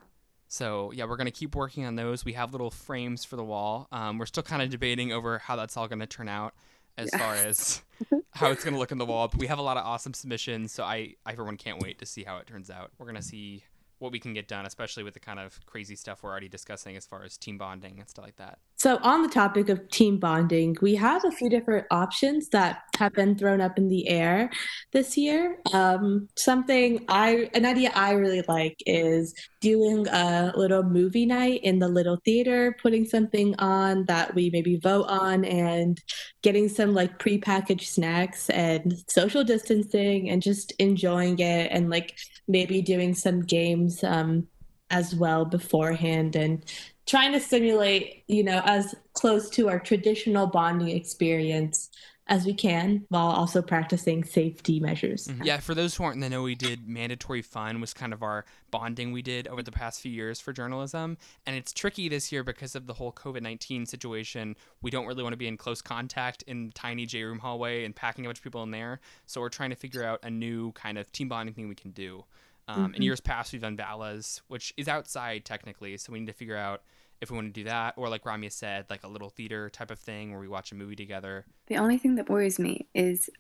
So 0.53 0.93
yeah, 0.93 1.07
we're 1.07 1.17
gonna 1.17 1.31
keep 1.31 1.57
working 1.57 1.87
on 1.87 1.97
those. 1.97 2.27
We 2.27 2.35
have 2.35 2.53
little 2.53 2.71
frames 2.71 3.25
for 3.25 3.37
the 3.37 3.43
wall. 3.43 3.89
Um, 3.91 4.19
we're 4.19 4.27
still 4.27 4.43
kind 4.43 4.61
of 4.61 4.69
debating 4.69 5.11
over 5.11 5.39
how 5.39 5.57
that's 5.57 5.79
all 5.79 5.89
gonna 5.89 6.07
turn 6.07 6.29
out 6.29 6.53
as 6.99 7.09
far 7.09 7.37
as 7.37 7.81
how 8.33 8.51
it's 8.51 8.63
gonna 8.63 8.79
look 8.79 8.93
in 8.93 8.99
the 8.99 9.07
wall. 9.07 9.29
But 9.29 9.41
we 9.41 9.47
have 9.47 9.59
a 9.59 9.63
lot 9.63 9.79
of 9.79 9.87
awesome 9.87 10.13
submissions, 10.13 10.71
so 10.71 10.85
I, 10.85 11.15
I 11.25 11.37
for 11.37 11.45
one 11.45 11.57
can't 11.57 11.81
wait 11.81 12.01
to 12.01 12.07
see 12.07 12.23
how 12.23 12.37
it 12.37 12.47
turns 12.47 12.69
out. 12.69 12.91
We're 12.99 13.07
gonna 13.07 13.23
see 13.23 13.65
what 13.99 14.13
we 14.13 14.19
can 14.19 14.35
get 14.35 14.47
done, 14.47 14.67
especially 14.67 15.05
with 15.05 15.15
the 15.15 15.21
kind 15.21 15.39
of 15.41 15.59
crazy 15.65 15.97
stuff 15.97 16.23
we're 16.23 16.29
already 16.29 16.51
discussing 16.51 16.97
as 16.97 17.07
far 17.07 17.23
as 17.23 17.39
team 17.39 17.57
bonding 17.57 17.99
and 17.99 18.07
stuff 18.11 18.27
like 18.27 18.37
that. 18.37 18.59
So, 18.77 18.99
on 18.99 19.23
the 19.23 19.29
topic 19.29 19.71
of 19.71 19.89
team 19.89 20.19
bonding, 20.19 20.77
we 20.83 20.97
have 20.97 21.25
a 21.25 21.31
few 21.31 21.49
different 21.49 21.87
options 21.91 22.51
that 22.51 22.83
have 22.99 23.15
been 23.15 23.39
thrown 23.39 23.63
up 23.63 23.79
in 23.79 23.89
the 23.89 24.07
air 24.07 24.51
this 24.93 25.17
year. 25.17 25.57
Um, 25.73 26.29
something 26.37 27.07
I, 27.09 27.49
an 27.55 27.65
idea 27.65 27.91
I 27.95 28.13
really 28.13 28.43
like 28.47 28.83
is 28.85 29.35
doing 29.63 30.07
a 30.09 30.53
little 30.57 30.83
movie 30.83 31.25
night 31.25 31.63
in 31.63 31.79
the 31.79 31.89
little 31.89 32.19
theater, 32.25 32.77
putting 32.83 33.07
something 33.07 33.55
on 33.59 34.05
that 34.07 34.35
we 34.35 34.51
maybe 34.51 34.77
vote 34.77 35.07
on, 35.09 35.45
and 35.47 36.03
getting 36.43 36.69
some 36.69 36.93
like 36.93 37.19
prepackaged 37.19 37.87
snacks 37.87 38.51
and 38.51 39.03
social 39.09 39.45
distancing 39.45 40.29
and 40.29 40.43
just 40.43 40.73
enjoying 40.73 41.39
it, 41.39 41.71
and 41.71 41.89
like 41.89 42.19
maybe 42.49 42.83
doing 42.83 43.15
some 43.15 43.41
games 43.41 44.05
um, 44.05 44.47
as 44.91 45.15
well 45.15 45.47
beforehand 45.47 46.37
and 46.37 46.65
trying 47.07 47.33
to 47.33 47.41
simulate, 47.41 48.25
you 48.29 48.45
know, 48.45 48.61
as 48.65 48.95
close 49.15 49.49
to 49.51 49.69
our 49.69 49.81
traditional 49.81 50.47
bonding 50.47 50.91
experience 50.91 51.89
as 52.33 52.47
we 52.47 52.55
can 52.55 53.05
while 53.11 53.27
also 53.27 53.61
practicing 53.61 54.25
safety 54.25 54.81
measures. 54.81 55.29
Yeah, 55.45 55.59
for 55.59 55.75
those 55.75 55.95
who 55.95 56.05
aren't 56.05 56.15
in 56.15 56.21
the 56.21 56.31
know, 56.31 56.43
we 56.43 56.55
did 56.55 56.89
mandatory 56.89 57.43
fun 57.43 57.79
was 57.79 57.93
kind 57.93 58.15
of 58.15 58.23
our 58.23 58.47
bonding 58.71 59.13
we 59.13 59.21
did 59.21 59.47
over 59.49 59.63
the 59.63 59.71
past 59.71 60.01
few 60.01 60.11
years 60.11 60.41
for 60.41 60.51
journalism, 60.51 61.19
and 61.45 61.55
it's 61.55 61.75
tricky 61.75 62.09
this 62.09 62.33
year 62.33 62.43
because 62.43 62.75
of 62.75 62.87
the 62.87 62.95
whole 62.95 63.13
COVID 63.13 63.43
nineteen 63.43 63.85
situation. 63.85 64.57
We 64.81 64.91
don't 64.91 65.05
really 65.07 65.23
want 65.23 65.35
to 65.35 65.37
be 65.37 65.47
in 65.47 65.59
close 65.59 65.83
contact 65.83 66.43
in 66.47 66.69
the 66.69 66.73
tiny 66.73 67.05
J 67.05 67.23
room 67.25 67.39
hallway 67.39 67.85
and 67.85 67.95
packing 67.95 68.25
a 68.25 68.29
bunch 68.31 68.39
of 68.39 68.45
people 68.45 68.63
in 68.63 68.71
there. 68.71 69.01
So 69.27 69.43
we're 69.43 69.51
trying 69.51 69.71
to 69.71 69.77
figure 69.77 70.03
out 70.03 70.21
a 70.23 70.31
new 70.31 70.73
kind 70.73 70.97
of 70.97 71.13
team 71.13 71.29
bonding 71.29 71.55
thing 71.55 71.69
we 71.69 71.75
can 71.75 71.91
do. 71.91 72.25
Um, 72.67 72.95
In 72.95 73.03
years 73.03 73.21
past, 73.21 73.53
we've 73.53 73.61
done 73.61 73.77
Valas, 73.77 74.41
which 74.49 74.73
is 74.79 74.89
outside 74.89 75.45
technically, 75.45 75.99
so 75.99 76.13
we 76.13 76.21
need 76.21 76.29
to 76.29 76.33
figure 76.33 76.57
out 76.57 76.83
if 77.23 77.31
we 77.31 77.37
want 77.37 77.55
to 77.55 77.61
do 77.61 77.65
that, 77.65 77.95
or 77.97 78.09
like 78.09 78.25
Ramya 78.25 78.53
said, 78.53 78.87
like 78.91 79.05
a 79.05 79.09
little 79.09 79.31
theater 79.31 79.71
type 79.71 79.93
of 79.93 79.99
thing 80.01 80.33
where 80.33 80.41
we 80.41 80.49
watch 80.49 80.73
a 80.73 80.75
movie 80.75 80.97
together. 80.97 81.47
the 81.69 81.77
only 81.77 81.97
thing 81.97 82.17
that 82.17 82.29
worries 82.29 82.59
me 82.59 82.87
is 82.95 83.31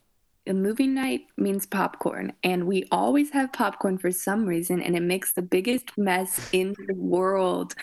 a 0.46 0.54
movie 0.54 0.86
night 0.86 1.22
means 1.36 1.66
popcorn 1.66 2.32
and 2.42 2.66
we 2.66 2.84
always 2.90 3.30
have 3.30 3.52
popcorn 3.52 3.98
for 3.98 4.10
some 4.10 4.46
reason 4.46 4.80
and 4.80 4.96
it 4.96 5.02
makes 5.02 5.32
the 5.32 5.42
biggest 5.42 5.96
mess 5.96 6.48
in 6.52 6.74
the 6.88 6.94
world 6.94 7.74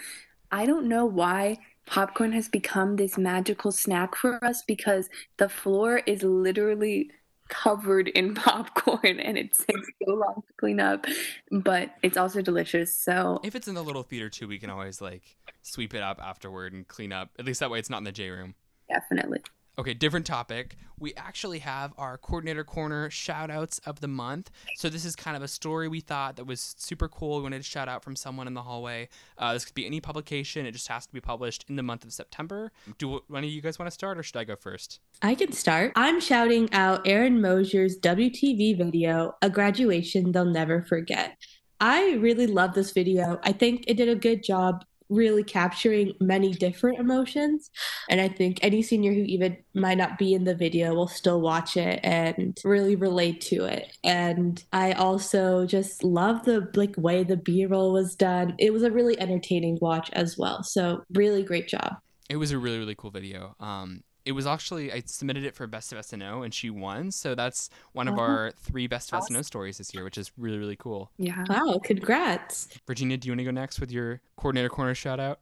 i 0.52 0.66
don't 0.66 0.86
know 0.88 1.06
why 1.06 1.58
popcorn 1.86 2.34
has 2.34 2.50
become 2.50 2.96
this 2.98 3.18
magical 3.18 3.72
snack 3.72 4.14
for 4.14 4.44
us 4.44 4.62
because 4.68 5.10
the 5.38 5.48
floor 5.48 6.02
is 6.06 6.22
literally 6.22 7.10
covered 7.50 8.08
in 8.10 8.34
popcorn 8.36 9.20
and 9.20 9.38
it 9.38 9.52
takes 9.58 9.88
so 10.06 10.14
long 10.14 10.36
to 10.48 10.54
clean 10.60 10.80
up 10.80 11.06
but 11.52 11.96
it's 12.04 12.18
also 12.18 12.42
delicious 12.42 12.96
so 12.96 13.40
If 13.44 13.56
it's 13.56 13.68
in 13.68 13.76
the 13.76 13.84
little 13.84 14.04
theater 14.04 14.30
too, 14.30 14.48
we 14.48 14.60
can 14.60 14.70
always 14.70 15.02
like 15.02 15.24
sweep 15.62 15.94
it 15.94 16.02
up 16.02 16.20
afterward 16.22 16.74
and 16.74 16.88
clean 16.88 17.12
up. 17.12 17.30
At 17.38 17.46
least 17.46 17.60
that 17.60 17.70
way 17.70 17.80
it's 17.80 17.90
not 17.90 17.98
in 17.98 18.04
the 18.04 18.12
J 18.12 18.30
room. 18.30 18.56
definitely 18.90 19.40
Okay, 19.80 19.94
different 19.94 20.26
topic. 20.26 20.76
We 21.00 21.14
actually 21.16 21.60
have 21.60 21.94
our 21.98 22.18
coordinator 22.18 22.66
corner 22.66 23.10
shout 23.10 23.50
outs 23.50 23.80
of 23.86 24.02
the 24.02 24.10
month. 24.10 24.52
So 24.76 24.90
this 24.90 25.06
is 25.06 25.16
kind 25.16 25.38
of 25.38 25.42
a 25.42 25.48
story 25.48 25.88
we 25.88 26.02
thought 26.02 26.36
that 26.36 26.44
was 26.44 26.76
super 26.78 27.08
cool. 27.08 27.38
We 27.38 27.44
wanted 27.44 27.60
to 27.60 27.64
shout 27.64 27.88
out 27.88 28.04
from 28.04 28.18
someone 28.18 28.46
in 28.46 28.56
the 28.56 28.64
hallway. 28.64 29.08
Uh, 29.38 29.54
this 29.54 29.64
could 29.64 29.76
be 29.76 29.86
any 29.86 30.02
publication. 30.02 30.66
It 30.66 30.74
just 30.74 30.90
has 30.90 31.06
to 31.06 31.14
be 31.14 31.22
published 31.22 31.64
in 31.70 31.78
the 31.78 31.84
month 31.84 32.04
of 32.04 32.12
September. 32.12 32.74
Do 32.98 33.22
one 33.30 33.46
of 33.46 33.50
you 33.50 33.62
guys 33.62 33.80
want 33.80 33.88
to 33.88 33.94
start 33.94 34.18
or 34.18 34.24
should 34.24 34.36
I 34.36 34.44
go 34.44 34.58
first? 34.58 35.00
I 35.22 35.34
can 35.34 35.54
start. 35.54 35.94
I'm 35.96 36.20
shouting 36.20 36.68
out 36.74 37.08
Aaron 37.08 37.40
Mosier's 37.40 37.98
WTV 38.02 38.78
video, 38.78 39.38
A 39.42 39.50
Graduation 39.50 40.34
They'll 40.34 40.44
Never 40.44 40.82
Forget. 40.82 41.38
I 41.80 42.16
really 42.16 42.48
love 42.48 42.74
this 42.74 42.92
video. 42.92 43.40
I 43.44 43.54
think 43.54 43.86
it 43.88 43.96
did 43.96 44.10
a 44.10 44.16
good 44.16 44.44
job 44.44 44.84
really 45.10 45.44
capturing 45.44 46.14
many 46.20 46.54
different 46.54 47.00
emotions. 47.00 47.72
And 48.10 48.22
I 48.22 48.28
think 48.28 48.60
any 48.62 48.82
senior 48.82 49.14
who 49.14 49.22
even 49.22 49.58
might 49.74 49.98
not 49.98 50.18
be 50.18 50.34
in 50.34 50.44
the 50.44 50.56
video 50.56 50.94
will 50.94 51.08
still 51.08 51.42
watch 51.42 51.78
it 51.78 52.00
and 52.04 52.58
really 52.64 52.96
relate 52.96 53.42
to 53.42 53.66
it. 53.66 53.98
And 54.04 54.64
I 54.72 54.94
also 54.94 55.66
just 55.66 56.04
love 56.04 56.46
the 56.46 56.70
like 56.76 56.96
way 56.98 57.24
the 57.24 57.38
B-roll 57.38 57.94
was 57.94 58.16
done. 58.16 58.56
It 58.58 58.72
was 58.72 58.84
a 58.84 58.92
really 58.92 59.20
entertaining 59.20 59.80
watch 59.82 60.10
as 60.14 60.38
well. 60.38 60.64
So 60.64 61.04
really 61.14 61.44
great 61.44 61.68
job. 61.68 61.98
It 62.30 62.38
was 62.38 62.52
a 62.52 62.58
really 62.60 62.78
really 62.78 62.96
cool 62.96 63.12
video. 63.12 63.56
Um, 63.60 64.04
it 64.30 64.34
was 64.34 64.46
actually 64.46 64.94
I 64.94 65.02
submitted 65.08 65.44
it 65.44 65.56
for 65.56 65.66
Best 65.66 65.92
of 65.92 66.06
SNO 66.06 66.44
and 66.44 66.54
she 66.54 66.70
won. 66.70 67.10
So 67.10 67.34
that's 67.34 67.72
one 67.94 68.08
of 68.08 68.20
our 68.20 68.52
three 68.52 68.86
Best 68.86 69.12
of 69.12 69.24
SNO 69.24 69.42
stories 69.44 69.80
this 69.80 69.92
year, 69.92 70.04
which 70.04 70.20
is 70.20 70.32
really 70.38 70.60
really 70.60 70.76
cool. 70.76 71.10
Yeah. 71.18 71.44
Wow, 71.50 71.82
congrats. 71.84 72.70
Virginia, 72.86 73.18
do 73.18 73.28
you 73.28 73.32
want 73.32 73.40
to 73.40 73.46
go 73.46 73.52
next 73.52 73.80
with 73.80 73.92
your 73.92 74.22
coordinator 74.38 74.70
corner 74.70 74.94
shout 74.94 75.20
out? 75.20 75.40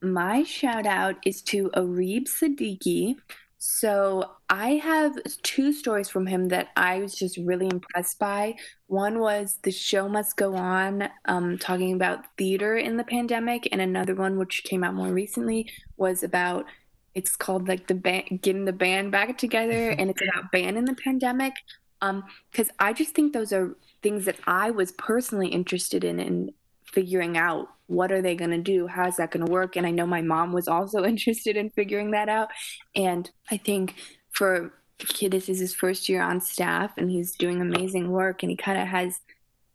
My 0.00 0.42
shout 0.42 0.86
out 0.86 1.16
is 1.26 1.42
to 1.42 1.68
Arib 1.76 2.28
Siddiqui. 2.28 3.16
So 3.58 4.30
I 4.48 4.76
have 4.76 5.18
two 5.42 5.74
stories 5.74 6.08
from 6.08 6.26
him 6.26 6.48
that 6.48 6.68
I 6.76 7.00
was 7.00 7.14
just 7.14 7.36
really 7.36 7.66
impressed 7.66 8.18
by. 8.18 8.54
One 8.86 9.18
was 9.18 9.58
The 9.62 9.70
Show 9.70 10.08
Must 10.08 10.34
Go 10.38 10.56
On, 10.56 11.10
um, 11.26 11.58
talking 11.58 11.92
about 11.92 12.24
theater 12.38 12.78
in 12.78 12.96
the 12.96 13.04
pandemic, 13.04 13.68
and 13.70 13.82
another 13.82 14.14
one, 14.14 14.38
which 14.38 14.64
came 14.64 14.82
out 14.82 14.94
more 14.94 15.12
recently, 15.12 15.70
was 15.98 16.22
about 16.22 16.64
it's 17.14 17.36
called 17.36 17.68
like 17.68 17.86
the 17.86 17.94
band 17.94 18.40
getting 18.42 18.64
the 18.64 18.72
band 18.72 19.12
back 19.12 19.36
together 19.38 19.90
and 19.98 20.10
it's 20.10 20.22
about 20.22 20.50
band 20.52 20.76
in 20.76 20.84
the 20.84 20.94
pandemic. 20.94 21.54
Um 22.02 22.24
because 22.50 22.70
i 22.78 22.92
just 22.92 23.14
think 23.14 23.32
those 23.32 23.52
are 23.52 23.76
things 24.02 24.24
that 24.24 24.36
i 24.46 24.70
was 24.70 24.92
personally 24.92 25.48
interested 25.48 26.02
in 26.04 26.18
in 26.18 26.52
figuring 26.84 27.36
out 27.36 27.68
what 27.86 28.10
are 28.10 28.22
they 28.22 28.34
going 28.34 28.50
to 28.50 28.58
do 28.58 28.86
how's 28.86 29.16
that 29.16 29.30
going 29.30 29.44
to 29.44 29.52
work? 29.52 29.76
And 29.76 29.86
i 29.86 29.90
know 29.90 30.06
my 30.06 30.22
mom 30.22 30.52
was 30.52 30.68
also 30.68 31.04
interested 31.12 31.56
in 31.56 31.70
figuring 31.70 32.12
that 32.12 32.28
out. 32.28 32.48
And 32.94 33.30
i 33.50 33.56
think 33.56 33.96
for 34.32 34.72
kid 34.98 35.32
this 35.32 35.48
is 35.48 35.58
his 35.58 35.74
first 35.74 36.08
year 36.08 36.22
on 36.22 36.40
staff 36.40 36.92
and 36.98 37.10
he's 37.10 37.32
doing 37.32 37.60
amazing 37.60 38.10
work 38.10 38.42
and 38.42 38.50
he 38.50 38.56
kind 38.56 38.78
of 38.78 38.86
has 38.86 39.20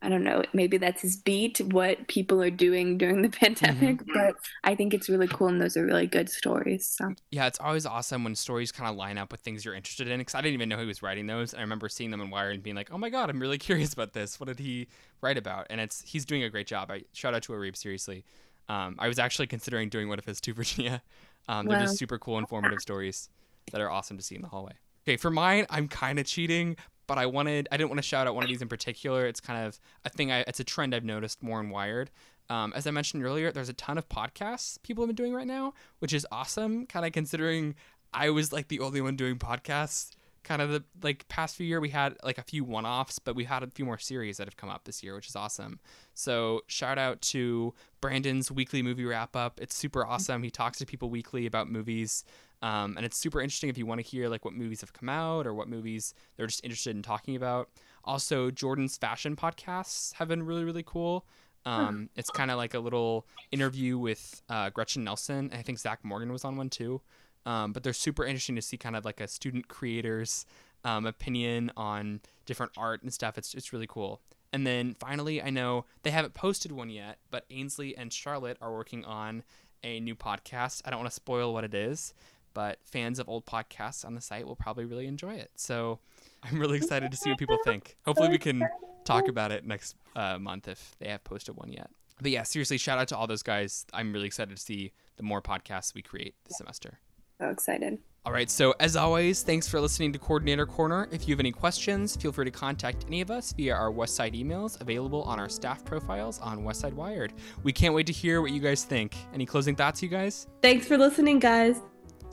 I 0.01 0.09
don't 0.09 0.23
know, 0.23 0.43
maybe 0.53 0.77
that's 0.77 1.01
his 1.01 1.15
beat, 1.15 1.59
what 1.59 2.07
people 2.07 2.41
are 2.41 2.51
doing 2.51 2.97
during 2.97 3.21
the 3.21 3.29
pandemic, 3.41 3.97
mm-hmm. 3.97 4.11
but 4.13 4.35
I 4.63 4.75
think 4.75 4.93
it's 4.93 5.09
really 5.09 5.27
cool 5.27 5.47
and 5.47 5.59
those 5.59 5.75
are 5.77 5.85
really 5.85 6.05
good 6.05 6.29
stories. 6.29 6.87
So. 6.87 7.15
Yeah, 7.31 7.47
it's 7.47 7.59
always 7.59 7.85
awesome 7.85 8.23
when 8.23 8.35
stories 8.35 8.71
kind 8.71 8.89
of 8.89 8.95
line 8.95 9.17
up 9.17 9.31
with 9.31 9.41
things 9.41 9.65
you're 9.65 9.73
interested 9.73 10.07
in 10.07 10.19
because 10.19 10.35
I 10.35 10.41
didn't 10.41 10.55
even 10.55 10.69
know 10.69 10.77
he 10.77 10.85
was 10.85 11.01
writing 11.01 11.27
those. 11.27 11.53
And 11.53 11.59
I 11.59 11.63
remember 11.63 11.89
seeing 11.89 12.11
them 12.11 12.21
in 12.21 12.29
Wired 12.29 12.53
and 12.53 12.63
being 12.63 12.75
like, 12.75 12.91
oh 12.91 12.97
my 12.97 13.09
God, 13.09 13.29
I'm 13.29 13.39
really 13.39 13.57
curious 13.59 13.93
about 13.93 14.13
this. 14.13 14.39
What 14.39 14.47
did 14.47 14.59
he 14.59 14.87
write 15.21 15.37
about? 15.37 15.67
And 15.69 15.81
it's 15.81 16.01
he's 16.01 16.25
doing 16.25 16.43
a 16.43 16.49
great 16.49 16.67
job. 16.67 16.91
I 16.91 17.03
shout 17.13 17.33
out 17.33 17.43
to 17.43 17.53
Arib, 17.53 17.75
seriously. 17.75 18.25
Um, 18.67 18.95
I 18.99 19.07
was 19.07 19.19
actually 19.19 19.47
considering 19.47 19.89
doing 19.89 20.09
one 20.09 20.19
of 20.19 20.25
his 20.25 20.41
too, 20.41 20.53
Virginia. 20.55 21.01
Um, 21.47 21.67
they're 21.67 21.77
wow. 21.77 21.85
just 21.85 21.97
super 21.97 22.17
cool, 22.17 22.37
informative 22.37 22.79
stories 22.79 23.29
that 23.71 23.81
are 23.81 23.89
awesome 23.89 24.17
to 24.17 24.23
see 24.23 24.35
in 24.35 24.41
the 24.41 24.47
hallway. 24.47 24.73
Okay, 25.07 25.17
for 25.17 25.29
mine, 25.29 25.67
I'm 25.69 25.87
kind 25.87 26.17
of 26.17 26.25
cheating, 26.25 26.77
but 27.07 27.17
I 27.17 27.25
wanted 27.25 27.67
I 27.71 27.77
didn't 27.77 27.89
want 27.89 27.99
to 27.99 28.07
shout 28.07 28.27
out 28.27 28.35
one 28.35 28.43
of 28.43 28.49
these 28.49 28.61
in 28.61 28.67
particular. 28.67 29.25
It's 29.25 29.39
kind 29.39 29.65
of 29.65 29.79
a 30.03 30.09
thing 30.09 30.31
I 30.31 30.39
it's 30.41 30.59
a 30.59 30.63
trend 30.63 30.95
I've 30.95 31.03
noticed 31.03 31.43
more 31.43 31.59
in 31.59 31.69
Wired. 31.69 32.11
Um, 32.49 32.73
as 32.75 32.85
I 32.85 32.91
mentioned 32.91 33.23
earlier, 33.23 33.51
there's 33.51 33.69
a 33.69 33.73
ton 33.73 33.97
of 33.97 34.07
podcasts 34.07 34.81
people 34.83 35.03
have 35.03 35.09
been 35.09 35.15
doing 35.15 35.33
right 35.33 35.47
now, 35.47 35.73
which 35.99 36.13
is 36.13 36.27
awesome. 36.31 36.85
Kind 36.85 37.05
of 37.05 37.11
considering 37.11 37.75
I 38.13 38.29
was 38.29 38.53
like 38.53 38.67
the 38.67 38.79
only 38.79 39.01
one 39.01 39.15
doing 39.15 39.37
podcasts. 39.37 40.15
Kind 40.43 40.61
of 40.61 40.69
the 40.69 40.83
like 41.01 41.27
past 41.27 41.55
few 41.55 41.65
year, 41.65 41.81
we 41.81 41.89
had 41.89 42.17
like 42.23 42.37
a 42.37 42.43
few 42.43 42.63
one-offs, 42.63 43.17
but 43.17 43.35
we 43.35 43.45
had 43.45 43.63
a 43.63 43.67
few 43.71 43.83
more 43.83 43.97
series 43.97 44.37
that 44.37 44.45
have 44.45 44.55
come 44.55 44.69
up 44.69 44.83
this 44.85 45.01
year, 45.01 45.15
which 45.15 45.27
is 45.27 45.35
awesome. 45.35 45.79
So 46.13 46.61
shout 46.67 46.99
out 46.99 47.19
to 47.23 47.73
Brandon's 47.99 48.51
weekly 48.51 48.83
movie 48.83 49.05
wrap 49.05 49.35
up. 49.35 49.59
It's 49.59 49.75
super 49.75 50.05
awesome. 50.05 50.43
He 50.43 50.51
talks 50.51 50.77
to 50.77 50.85
people 50.85 51.09
weekly 51.09 51.47
about 51.47 51.67
movies. 51.67 52.23
Um, 52.65 52.97
and 52.97 53.05
it's 53.05 53.15
super 53.15 53.41
interesting 53.41 53.69
if 53.69 53.77
you 53.77 53.85
want 53.85 54.01
to 54.01 54.07
hear 54.07 54.27
like 54.27 54.43
what 54.43 54.55
movies 54.55 54.81
have 54.81 54.91
come 54.91 55.07
out 55.07 55.45
or 55.45 55.53
what 55.53 55.69
movies 55.69 56.15
they're 56.35 56.47
just 56.47 56.63
interested 56.63 56.95
in 56.95 57.03
talking 57.03 57.35
about. 57.35 57.69
Also, 58.03 58.49
Jordan's 58.49 58.97
fashion 58.97 59.35
podcasts 59.35 60.13
have 60.13 60.27
been 60.27 60.41
really 60.43 60.63
really 60.63 60.81
cool. 60.83 61.27
Um, 61.67 62.09
it's 62.15 62.31
kind 62.31 62.49
of 62.49 62.57
like 62.57 62.73
a 62.73 62.79
little 62.79 63.27
interview 63.51 63.99
with 63.99 64.41
uh, 64.49 64.71
Gretchen 64.71 65.03
Nelson. 65.03 65.51
I 65.53 65.61
think 65.61 65.77
Zach 65.77 66.03
Morgan 66.03 66.31
was 66.31 66.43
on 66.43 66.57
one 66.57 66.69
too. 66.69 67.01
Um, 67.45 67.71
but 67.71 67.83
they're 67.83 67.93
super 67.93 68.25
interesting 68.25 68.55
to 68.55 68.63
see 68.63 68.77
kind 68.77 68.95
of 68.95 69.05
like 69.05 69.21
a 69.21 69.27
student 69.27 69.67
creator's 69.67 70.47
um, 70.83 71.05
opinion 71.05 71.71
on 71.77 72.21
different 72.47 72.71
art 72.75 73.03
and 73.03 73.13
stuff. 73.13 73.37
It's 73.37 73.53
it's 73.53 73.73
really 73.73 73.87
cool. 73.87 74.21
And 74.51 74.65
then 74.65 74.95
finally, 74.99 75.39
I 75.39 75.51
know 75.51 75.85
they 76.01 76.09
haven't 76.09 76.33
posted 76.33 76.71
one 76.71 76.89
yet, 76.89 77.19
but 77.29 77.45
Ainsley 77.51 77.95
and 77.95 78.11
Charlotte 78.11 78.57
are 78.59 78.73
working 78.73 79.05
on 79.05 79.43
a 79.83 79.99
new 79.99 80.15
podcast. 80.15 80.81
I 80.83 80.89
don't 80.89 80.99
want 80.99 81.11
to 81.11 81.15
spoil 81.15 81.53
what 81.53 81.63
it 81.63 81.73
is, 81.73 82.13
but 82.55 82.79
fans 82.83 83.19
of 83.19 83.29
old 83.29 83.45
podcasts 83.45 84.03
on 84.03 84.15
the 84.15 84.21
site 84.21 84.47
will 84.47 84.55
probably 84.55 84.85
really 84.85 85.05
enjoy 85.05 85.35
it. 85.35 85.51
So 85.57 85.99
I'm 86.41 86.59
really 86.59 86.77
excited 86.77 87.11
to 87.11 87.17
see 87.17 87.29
what 87.29 87.37
people 87.37 87.59
think. 87.63 87.97
Hopefully, 88.05 88.29
we 88.29 88.39
can 88.39 88.67
talk 89.03 89.27
about 89.27 89.51
it 89.51 89.63
next 89.63 89.95
uh, 90.15 90.39
month 90.39 90.67
if 90.67 90.95
they 90.97 91.09
have 91.09 91.23
posted 91.23 91.55
one 91.55 91.71
yet. 91.71 91.91
But 92.19 92.31
yeah, 92.31 92.43
seriously, 92.43 92.79
shout 92.79 92.97
out 92.97 93.09
to 93.09 93.17
all 93.17 93.27
those 93.27 93.43
guys. 93.43 93.85
I'm 93.93 94.11
really 94.11 94.25
excited 94.25 94.55
to 94.55 94.61
see 94.61 94.93
the 95.17 95.23
more 95.23 95.41
podcasts 95.41 95.93
we 95.93 96.01
create 96.01 96.33
this 96.47 96.57
semester. 96.57 96.97
So 97.39 97.49
excited. 97.49 97.99
All 98.25 98.31
right, 98.31 98.49
so 98.49 98.73
as 98.79 98.95
always, 98.95 99.43
thanks 99.43 99.67
for 99.67 99.79
listening 99.79 100.11
to 100.13 100.17
Coordinator 100.17 100.65
Corner. 100.65 101.07
If 101.11 101.27
you 101.27 101.33
have 101.33 101.39
any 101.39 101.51
questions, 101.51 102.15
feel 102.15 102.31
free 102.31 102.45
to 102.45 102.51
contact 102.51 103.05
any 103.07 103.21
of 103.21 103.29
us 103.29 103.53
via 103.53 103.75
our 103.75 103.91
Westside 103.91 104.33
emails 104.33 104.81
available 104.81 105.21
on 105.23 105.39
our 105.39 105.47
staff 105.47 105.85
profiles 105.85 106.39
on 106.39 106.63
Westside 106.63 106.93
Wired. 106.93 107.33
We 107.61 107.71
can't 107.71 107.93
wait 107.93 108.07
to 108.07 108.13
hear 108.13 108.41
what 108.41 108.51
you 108.51 108.61
guys 108.61 108.83
think. 108.83 109.15
Any 109.31 109.45
closing 109.45 109.75
thoughts, 109.75 110.01
you 110.01 110.09
guys? 110.09 110.47
Thanks 110.63 110.87
for 110.87 110.97
listening, 110.97 111.37
guys. 111.37 111.81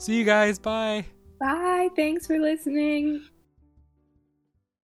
See 0.03 0.17
you 0.17 0.25
guys. 0.25 0.59
Bye. 0.59 1.05
Bye. 1.39 1.87
Thanks 1.95 2.27
for 2.27 2.37
listening. 2.37 3.23